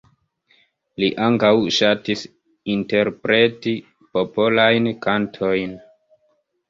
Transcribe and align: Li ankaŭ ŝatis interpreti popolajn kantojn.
Li 1.01 1.09
ankaŭ 1.25 1.51
ŝatis 1.79 2.23
interpreti 2.77 3.75
popolajn 4.17 4.91
kantojn. 5.05 5.77